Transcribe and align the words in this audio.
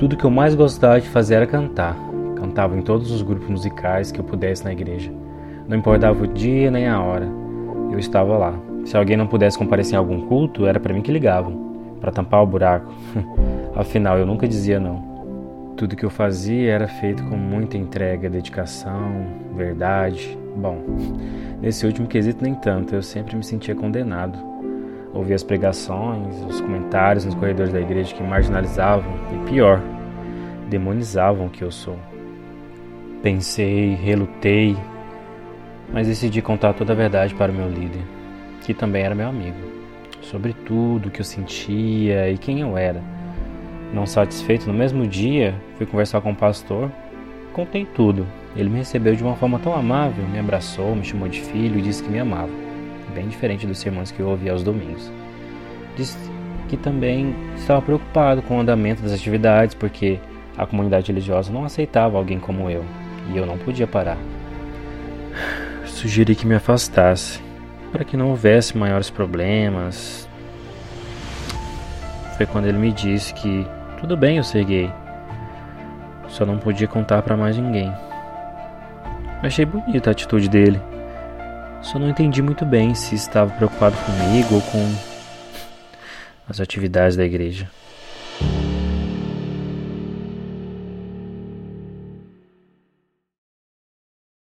Tudo 0.00 0.16
que 0.16 0.24
eu 0.24 0.30
mais 0.30 0.54
gostava 0.54 0.98
de 0.98 1.06
fazer 1.10 1.34
era 1.34 1.46
cantar. 1.46 1.94
Cantava 2.34 2.74
em 2.74 2.80
todos 2.80 3.10
os 3.10 3.20
grupos 3.20 3.46
musicais 3.50 4.10
que 4.10 4.18
eu 4.18 4.24
pudesse 4.24 4.64
na 4.64 4.72
igreja. 4.72 5.12
Não 5.68 5.76
importava 5.76 6.24
o 6.24 6.26
dia 6.26 6.70
nem 6.70 6.88
a 6.88 6.98
hora, 6.98 7.28
eu 7.92 7.98
estava 7.98 8.38
lá. 8.38 8.58
Se 8.86 8.96
alguém 8.96 9.14
não 9.14 9.26
pudesse 9.26 9.58
comparecer 9.58 9.92
em 9.92 9.98
algum 9.98 10.22
culto, 10.22 10.64
era 10.64 10.80
para 10.80 10.94
mim 10.94 11.02
que 11.02 11.12
ligavam, 11.12 11.98
para 12.00 12.10
tampar 12.10 12.42
o 12.42 12.46
buraco. 12.46 12.90
Afinal, 13.76 14.16
eu 14.16 14.24
nunca 14.24 14.48
dizia 14.48 14.80
não. 14.80 15.04
Tudo 15.76 15.94
que 15.94 16.04
eu 16.06 16.10
fazia 16.10 16.72
era 16.72 16.88
feito 16.88 17.22
com 17.24 17.36
muita 17.36 17.76
entrega, 17.76 18.30
dedicação, 18.30 19.26
verdade. 19.54 20.34
Bom, 20.56 20.78
nesse 21.60 21.84
último 21.84 22.08
quesito 22.08 22.42
nem 22.42 22.54
tanto, 22.54 22.94
eu 22.94 23.02
sempre 23.02 23.36
me 23.36 23.44
sentia 23.44 23.74
condenado. 23.74 24.49
Ouvia 25.12 25.34
as 25.34 25.42
pregações, 25.42 26.36
os 26.48 26.60
comentários 26.60 27.24
nos 27.24 27.34
corredores 27.34 27.72
da 27.72 27.80
igreja 27.80 28.14
que 28.14 28.22
marginalizavam 28.22 29.12
e 29.32 29.50
pior, 29.50 29.80
demonizavam 30.68 31.46
o 31.46 31.50
que 31.50 31.62
eu 31.62 31.70
sou. 31.70 31.98
Pensei, 33.22 33.94
relutei, 33.94 34.76
mas 35.92 36.06
decidi 36.06 36.40
contar 36.40 36.72
toda 36.74 36.92
a 36.92 36.96
verdade 36.96 37.34
para 37.34 37.50
o 37.50 37.54
meu 37.54 37.68
líder, 37.68 38.02
que 38.62 38.72
também 38.72 39.02
era 39.02 39.14
meu 39.14 39.28
amigo, 39.28 39.58
sobre 40.22 40.52
tudo 40.52 41.08
o 41.08 41.10
que 41.10 41.20
eu 41.20 41.24
sentia 41.24 42.30
e 42.30 42.38
quem 42.38 42.60
eu 42.60 42.78
era 42.78 43.02
não 43.92 44.06
satisfeito, 44.06 44.66
no 44.66 44.74
mesmo 44.74 45.06
dia, 45.06 45.54
fui 45.76 45.86
conversar 45.86 46.20
com 46.20 46.30
o 46.30 46.36
pastor, 46.36 46.90
contei 47.52 47.84
tudo. 47.84 48.26
Ele 48.56 48.68
me 48.68 48.78
recebeu 48.78 49.14
de 49.14 49.22
uma 49.22 49.36
forma 49.36 49.58
tão 49.58 49.74
amável, 49.74 50.24
me 50.26 50.38
abraçou, 50.38 50.94
me 50.94 51.04
chamou 51.04 51.28
de 51.28 51.40
filho 51.40 51.78
e 51.78 51.82
disse 51.82 52.02
que 52.02 52.08
me 52.08 52.18
amava, 52.18 52.50
bem 53.10 53.28
diferente 53.28 53.66
dos 53.66 53.78
sermões 53.78 54.10
que 54.10 54.20
eu 54.20 54.28
ouvia 54.28 54.52
aos 54.52 54.62
domingos. 54.62 55.10
Disse 55.96 56.16
que 56.68 56.76
também 56.76 57.34
estava 57.56 57.82
preocupado 57.82 58.42
com 58.42 58.56
o 58.56 58.60
andamento 58.60 59.02
das 59.02 59.12
atividades, 59.12 59.74
porque 59.74 60.18
a 60.56 60.64
comunidade 60.64 61.10
religiosa 61.10 61.52
não 61.52 61.64
aceitava 61.64 62.16
alguém 62.16 62.38
como 62.38 62.70
eu, 62.70 62.84
e 63.32 63.36
eu 63.36 63.44
não 63.44 63.58
podia 63.58 63.86
parar. 63.86 64.18
Sugeri 65.84 66.34
que 66.34 66.46
me 66.46 66.54
afastasse, 66.54 67.40
para 67.90 68.04
que 68.04 68.16
não 68.16 68.30
houvesse 68.30 68.76
maiores 68.76 69.10
problemas. 69.10 70.28
Foi 72.36 72.46
quando 72.46 72.66
ele 72.66 72.78
me 72.78 72.92
disse 72.92 73.34
que 73.34 73.66
tudo 74.00 74.16
bem 74.16 74.36
eu 74.38 74.44
ser 74.44 74.64
gay. 74.64 74.90
Só 76.28 76.46
não 76.46 76.58
podia 76.58 76.86
contar 76.86 77.22
para 77.22 77.36
mais 77.36 77.56
ninguém. 77.58 77.92
Achei 79.42 79.64
bonita 79.64 80.10
a 80.10 80.12
atitude 80.12 80.48
dele. 80.48 80.80
Só 81.82 81.98
não 81.98 82.08
entendi 82.08 82.42
muito 82.42 82.64
bem 82.64 82.94
se 82.94 83.14
estava 83.14 83.50
preocupado 83.52 83.96
comigo 83.98 84.54
ou 84.54 84.60
com 84.62 84.94
as 86.48 86.60
atividades 86.60 87.16
da 87.16 87.24
igreja. 87.24 87.68